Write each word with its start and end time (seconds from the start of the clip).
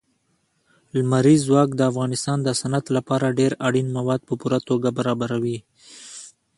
لمریز 0.95 1.41
ځواک 1.47 1.69
د 1.75 1.81
افغانستان 1.91 2.37
د 2.43 2.49
صنعت 2.61 2.85
لپاره 2.97 3.35
ډېر 3.39 3.51
اړین 3.67 3.87
مواد 3.97 4.21
په 4.25 4.33
پوره 4.41 4.59
توګه 4.69 4.89
برابروي. 4.97 5.57